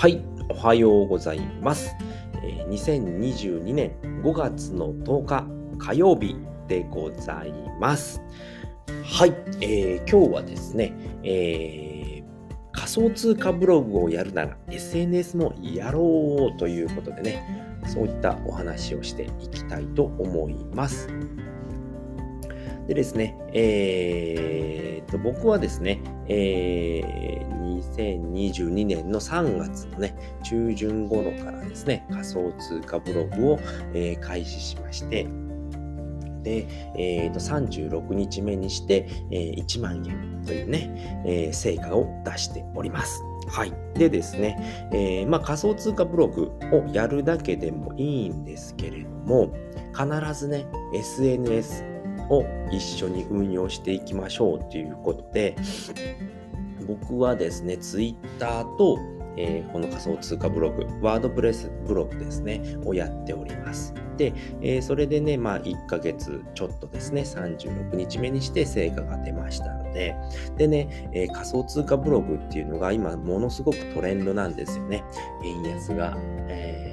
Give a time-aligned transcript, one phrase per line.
[0.00, 1.94] はい、おはようございます。
[2.42, 3.92] え2022年
[4.22, 6.38] 5月の10日火曜日
[6.68, 8.22] でございます。
[9.04, 21.08] はい、えー今日はですね、えー仮想通貨ブログをやるなら SNS もやろうということでね、そういったお話をしていきたいと思います。
[22.90, 27.50] でですね、えーと、僕はですね、えー
[27.96, 33.60] 2022年の3月のね、中旬頃からですね、仮想通貨ブログを、
[33.94, 35.28] えー開始しまして、
[36.42, 36.66] で、
[36.96, 43.22] えーと、36日目にして、えー1万円というね、えー成果を出しております。
[43.46, 43.72] はい。
[43.94, 49.54] でですね、えーまあ、仮想通貨ブログをやるだけでもいいんですけれども、
[49.94, 51.89] 必ずね、SNS
[52.30, 55.56] を一緒に運用していきましょうということで、
[56.86, 58.98] 僕はですね、Twitter と、
[59.36, 63.94] えーこの仮想通貨ブログ、ワードプレスブログですね、をやっております。
[64.16, 70.16] で、えーそれでね、まあ、1ヶ月ちょっとですね、36日目にして成果が出ましたので、
[70.56, 75.04] でね、えー仮想通貨ブログっていうのが今、ものすごくトレンドなんですよね。
[75.44, 76.16] 円安が、
[76.48, 76.89] えー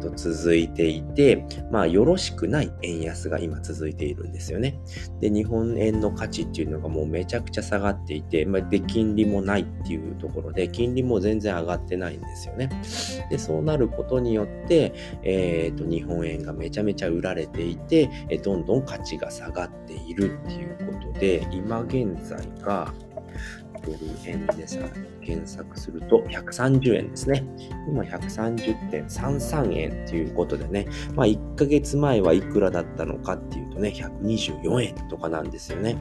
[0.00, 4.80] と続いていて、まあ、よろしくない円安が今続いているんですよね。
[5.20, 12.68] で、日本円の価値っていうのがもうめちゃくちゃ下がっていて、まあ、で、金利もないっていうところで、金利も全然上がってないんですよね。
[13.30, 18.08] で、そうなることによって、えっ、と、日本円がめちゃめちゃ売られていて、
[18.42, 22.92] どんどん価値が下がっているっていうことで、今現在が、
[23.84, 24.78] ドル円でさ、
[25.20, 27.44] 検索すると130円ですね。
[27.88, 35.96] 今130.33円ということでね、まあ1ヶ月前はいくらだったのかっていうとね、124円とかなんですよね。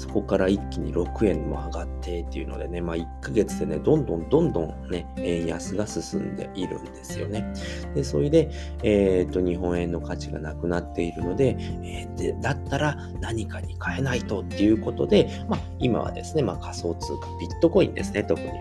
[0.00, 7.44] そこから一気に6円も上がってっていうのでね、まあ1ヶ月でね、どんどんどんどんね、円安が進んでいるんですよね。
[7.94, 8.50] で、それで、
[8.82, 18.48] えっ、と、日本円の価値がなくなっているので、えーで、だったら何かに変えないとっていうことで、まあ今はですね、まあ仮想通貨、ビットコインですね、特に。
[18.48, 18.56] ビ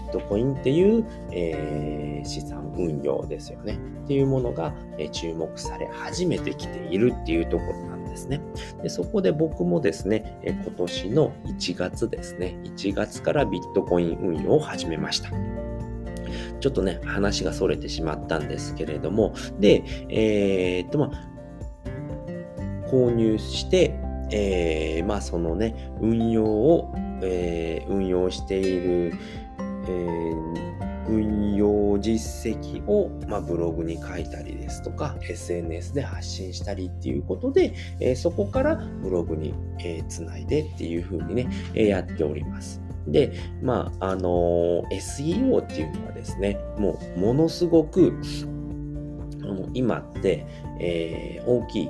[0.00, 3.78] ットコインっていう、えー資産運用ですよね。
[4.04, 8.40] っていうものが、え注目され始めてきているっていうところなんですですね。
[8.82, 15.30] でそこで僕もですね、え今年の1月ですね、1月からビットコイン運用を始めました。
[16.60, 23.94] ちょっとね、話が逸れてしまったんですけれども、で、えーっと、まあ、購入して、
[24.30, 26.92] えーまあ、そのね、運用を、
[27.22, 29.14] えー運用している、
[29.58, 42.80] えー運用実績を、まあ、ブログに書いたりですとか、SNS で発信したりっていうことで、えーそこからブログに、えーつないでっていう風にね、えーやっております。
[43.06, 43.32] で、
[43.62, 48.12] まあ、あの SEO っていうのはですね、もうものすごく、
[49.72, 50.46] 今って、
[50.80, 51.88] え大きい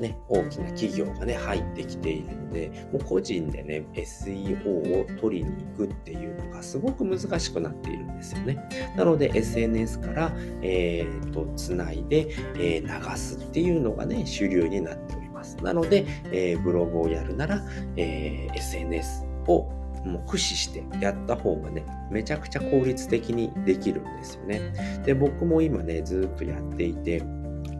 [0.00, 8.68] ね、大きな企業がね、入ってきているので、もう個人でね、SEO を取りに行くっていうのがすごく難しくなっているんですよね。
[8.96, 15.56] なので、SNS から、えーと、つないで、えー流すっていうのがね、主流になっております。
[15.58, 17.62] なので、えーブログをやるなら、
[17.96, 25.00] えー SNS をもう駆使してやった方がね、めちゃくちゃ効率的にできるんですよね。
[25.04, 27.22] で、僕も今ね、ずっとやっていて、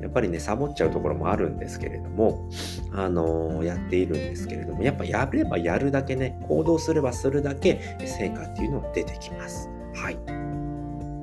[0.00, 2.48] やっぱりね、サボっちゃうところもあるんですけれども、
[2.92, 9.68] あのーやっているんですけれども、やっぱやればやるだけね、行動すればするだけ成果っていうのは出てきます。
[9.94, 10.18] はい。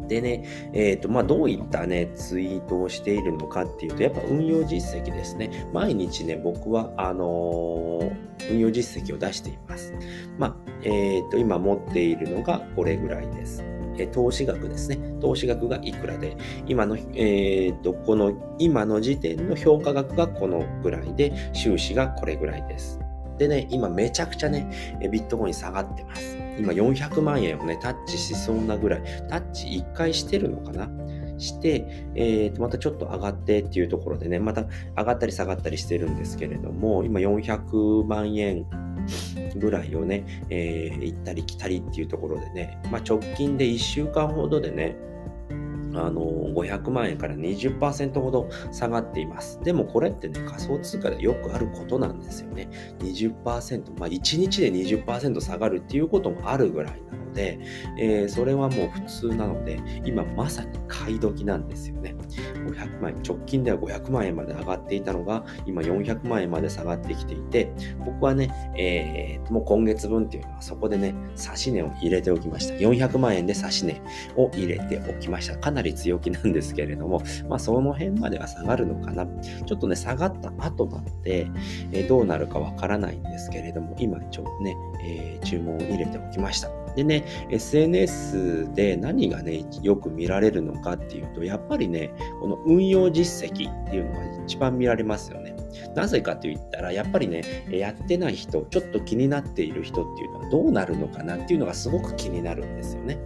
[0.08, 5.68] でね、えっ、と、まあ、どういったね、ツイートをしているのかっていうと、やっぱ運用実績ですね。
[5.74, 9.94] 毎日ね、僕は、あのー運用実績を出しています。
[10.38, 13.64] まあ、えっ、と、今持っているのがこれぐらいです。
[13.98, 14.98] え投資額ですね。
[15.20, 16.38] 投資額がいくらで、
[16.68, 23.00] 今の、えっ、と、この、今の時点の評価額がこのぐらいで、収支がこれぐらいです。
[23.38, 26.38] でね、今めちゃくちゃね、ビットコイン下がってます。
[26.60, 30.90] 今400万円をね、タッチしそうなぐらい、タッチ1回してるのかな？
[31.38, 34.66] して、えーと、またちょっと上がってっていうところでね、また
[34.98, 38.66] 上がったり下がったりしてるんですけれども、今400万円
[39.56, 44.98] ぐらいをね、えー行ったり来たりっていうところでね、まあ、直近で1週間ほどでね、
[45.94, 46.22] あの
[46.54, 49.60] 500万円から20%ほど下がっています。
[49.64, 52.70] でもこれってね、仮想通貨でよくあることなんですよね。
[53.00, 57.60] 20%、まあ1日で20%下がるっていうこともあるぐらいなので、
[57.98, 62.16] えーそれはもう普通なので、今まさに買い時なんですよね。
[62.68, 67.72] 500万円、直近では500万円まで上がっていたのが、今400万円まで下がってきていて、
[68.06, 72.74] 僕はね、えー、もう今月分っていうのはそこでね、差し値を入れておきました。
[72.76, 74.02] 400万円で差し値
[74.36, 75.58] を入れておきました。
[75.58, 79.26] かなり強気なんですけれども、まあその辺までは下がるのかな。
[79.26, 81.48] ちょっとね、下がった後なので、
[81.92, 86.87] えー、どうなるかわからないんですけれども、今ちょっとね、えー、注文を入れておきました。
[86.98, 92.12] でね、SNS で何がね、よく見られるのかっていうと、やっぱりね、
[92.42, 95.56] この運用実績っていうのが一番見られますよね。
[95.96, 103.20] なぜかと言ったら、やっぱりね、やってない人、ちょっと気になっている人っていうのはどうなるのかなっていうのがすごく気になるんですよね。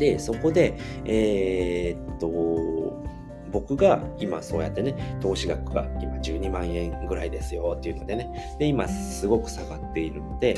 [0.00, 3.04] で、そこで、えー、っと、
[3.52, 10.56] 僕が今そうやってね、投資額が今12万円ぐらいですよっていうのでね、で、今すごく下がっているので、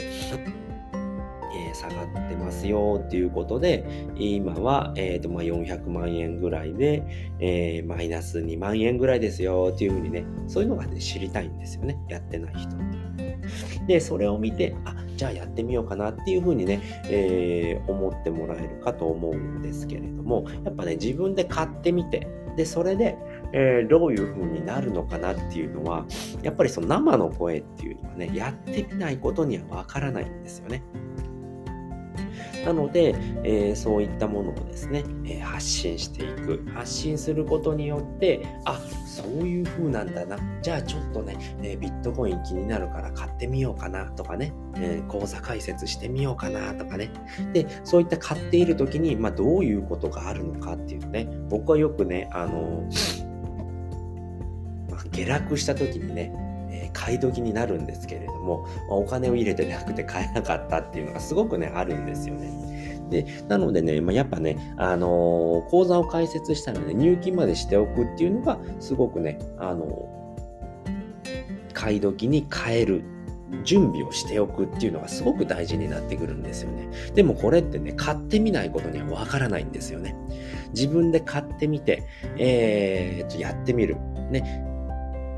[1.56, 3.84] えー、下がってますよっていうことで、
[4.16, 7.02] 今は、えーとまあ、400万円ぐらいで、
[7.40, 11.98] えー、マイナス2万円ぐらいですよっていうふうにね、そういうのがね、知りたいんですよね。
[12.08, 12.78] やってない人っ
[13.16, 13.38] て。
[13.86, 22.26] で、それを見て、あ、じゃあやってみようかなっていうふうにね、えー、思ってもらえるかと思うんですけれども、やっぱね、自分で買ってみて、
[22.56, 23.16] で、それで、
[23.52, 26.06] えー、どういう風になるのかなっていうのは、
[26.42, 30.82] やっぱりその生の声っていうのはね、やってみないことにはわからないんですよね。
[32.66, 33.14] なので、
[33.44, 36.66] えー、そういったものをですね、え、発信していく。
[36.74, 40.36] 発信することによって、あ、そういう風なんだな。
[40.62, 47.12] じゃあちょっとね、え、ビットコイン気になるから買ってみようかなとかね、え口座開設してみようかなとかね。
[47.52, 52.82] で、そういった買っている時に、まあ、どういうことがあるのかっていうね、僕はよくね、あの
[54.90, 56.32] ま、下落した時にね、
[56.96, 63.00] 買い時になるんですけれども、まあ、お金を入れてなくて買えなかったっていうのがすごくね、あるんですよね。
[63.10, 73.04] で、なのでね、まあ、やっぱね、あのー、口座を開設したらね、入金までしておくっていうのが、すごくね、あのー、買い時に買える
[73.62, 76.88] 準備をしておくっていうのがすごく大事になってくるんですよね。
[77.14, 80.16] でもこれってね、買ってみないことにはわからないんですよね。
[80.74, 82.02] 自分で買ってみて、
[82.38, 83.96] えー、っと、やってみる。
[84.30, 84.64] ね、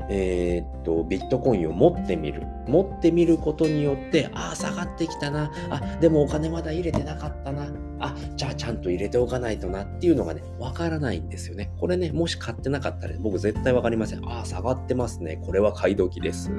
[0.09, 2.43] えー、っと、ビットコインを持ってみる。
[2.67, 5.51] 持ってみることによって、ああ、下がってきたな。
[5.69, 7.67] あ、でもお金まだ入れてなかったな。
[7.99, 11.71] あ、じゃあちゃんと入れておかないとなっていうのがね、わからないんですよね。
[11.79, 14.25] これね、もし買ってなかったら、僕絶対わかりません。
[14.27, 15.39] ああ、下がってますね。
[15.45, 16.51] これは買い時です。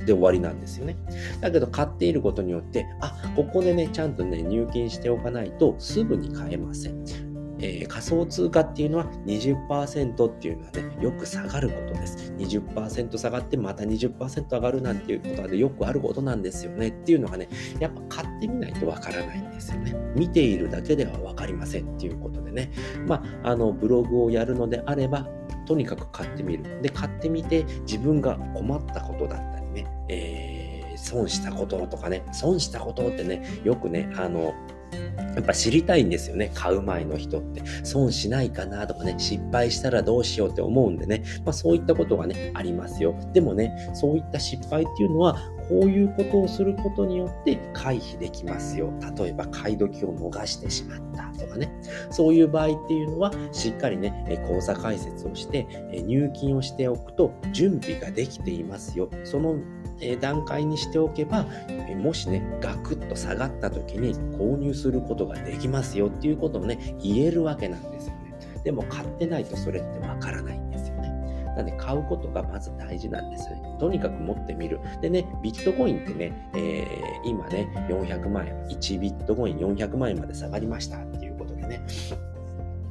[0.00, 0.96] で終わりなんですよね。
[1.40, 7.29] だけど買っていることによって、あ、ここでね、ちゃんとね、入金しておかないとすぐに買えません。
[7.60, 12.32] えー、仮想通貨っていうのは20%っていうのはね、よく下がることです。
[12.38, 17.48] 20%下がってまた20%上がるなんていうことはね、よくあることなんですよねっていうのがね、
[17.78, 19.94] やっぱ買ってみないとわからないんですよね。
[20.14, 22.70] 見ているだけではわかりませんっていうことでね、
[23.06, 25.28] まあ、あの、ブログをやるのであれば、
[25.66, 26.80] とにかく買ってみる。
[26.82, 30.59] で、買ってみて自分が困ったことだったりね、えー、
[31.00, 34.54] 損したこととかね、損したことってね、よくね、あの、
[35.34, 36.50] やっぱ知りたいんですよね。
[36.54, 37.62] 買う前の人って。
[37.84, 41.22] 損しないかなとかね、失敗したらどうしようって思うんでね。
[41.44, 43.14] まあそういったことがね、ありますよ。
[43.32, 45.38] でもね、そういった失敗っていうのは、
[45.68, 48.92] こういうことをすることによって回避できますよ。
[49.16, 51.72] 例えば買い時を逃してしまったとかね。
[52.10, 59.08] そういう場合っていうのは、しっかりね、口座開設をして、入金をしておくと準備ができていますよ。
[59.22, 59.56] その
[60.20, 61.46] 段階にしておけば、
[61.96, 68.34] もしね、ガクッと下がった時に購入することができますよっていうことをね、言えるわけなんですよね。
[68.64, 71.10] でも買ってないとそれってわからないんですよね。
[71.56, 73.76] なんで買うことがまず大事なんですよね。
[73.78, 74.80] とにかく持ってみる。
[75.00, 81.80] でね、ビットコインってね、えー、今ね、400万円、1ビットコイン400万円まで下がりましたっていうことでね、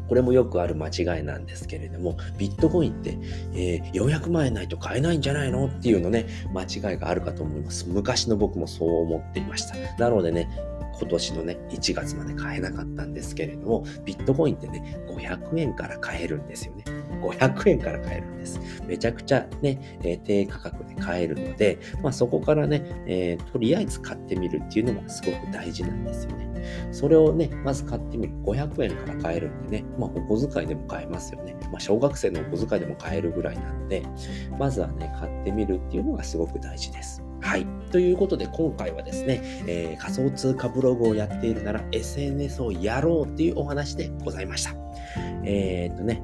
[0.09, 3.17] これもよくある間違いなんですけれども、ビットコインって、
[3.53, 7.87] えー、400万円ないと買えないんじゃないのっていうのね、間違いがあるかと思います。
[7.87, 9.75] 昔の僕もそう思っていました。
[10.03, 10.49] なのでね、
[10.99, 16.83] 今年のね、1月まで買えなかったんですけれども、ビットコインってね、500円から買えるんですよね。
[17.21, 18.59] 500円から買えるんです。
[18.85, 26.48] めちゃくちゃね、えー、低価格で買えるので、まあそこからね、えー、とりあえず買ってみるっていうのがすごく大事なんですよね。
[26.91, 28.33] それをね、まず買ってみる。
[28.43, 31.55] 500円から買えるんでね、まあお小遣いでも買えますよね。
[31.71, 34.03] まあ小学生のお小遣いでも買えるぐらいなので、
[34.57, 37.23] まずはね、買ってみるっていうのがすごく大事です。
[37.41, 37.65] はい。
[37.91, 44.75] ということで、今回はですね、えー、仮想通貨ブログをやっているなら SNS をやろうっていうお話でございました。
[45.43, 46.21] えー、っとね、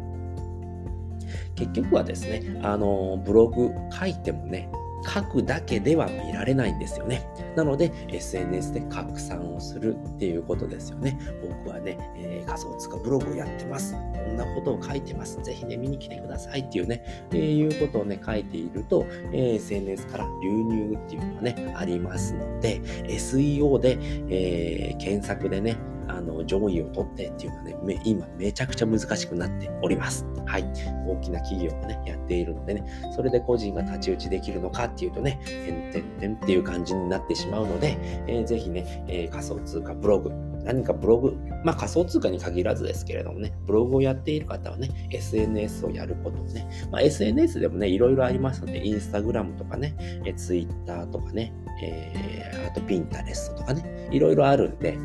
[1.56, 4.70] 結局はですね、あの、ブログ書いてもね、
[5.08, 7.28] 書くだけでは見られないんですよね。
[7.56, 11.18] なので、SNS で拡散をするっていうことですよね。
[11.42, 13.94] 僕はね、えー、仮想通貨ブログをやってます。
[13.94, 15.42] こんなことを書いてます。
[15.44, 23.98] ぜひね、見に来てくださいっていうね、えー、いうことをね、書いていると、えー、SNS から流入っていうのがね、ありますので、SEO で、
[24.30, 30.26] えー、検索でね、あの、上位を取ってっていうのはね、め今めちゃくちゃ難しくなっております。
[30.46, 30.64] はい。
[31.08, 32.84] 大きな企業がね、やっているのでね、
[33.16, 37.98] それで個人が太刀打ちできるのかっていうとね、てんてんてんっていう感じになってしまうので、
[38.28, 40.32] えー、ぜひね、えー、仮想通貨ブログ、
[40.64, 49.96] 何かブログ、まあ仮想通貨に限らずですけれどもね、ブログをやっている方はね、SNS をやることをね、まあ SNS でもね、いろいろありますので、インスタグラムとかね、
[50.26, 54.98] え Twitter とかね、えー、あとピンタレストとかね、いろいろあるんで、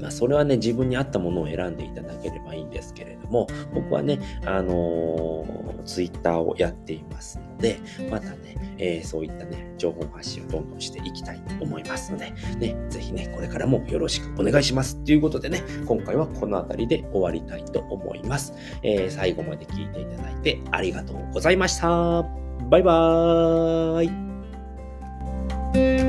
[0.00, 7.78] まあ、それはね、自分に合ったものを選んでいただければいいんですけれども、僕はね、あのー、ツイッターをやっていますので、
[8.10, 14.96] またね、えー、そういったね、情報発信をどんどんしていきたいと思いますので、ね、ぜひね、これからもよろしくお願いします。
[15.04, 18.52] ということでね、今回はこの辺りで終わりたいと思います。
[18.82, 22.24] えー、最後まで聞いていただいてありがとうございました。
[22.70, 26.07] バイバーイ。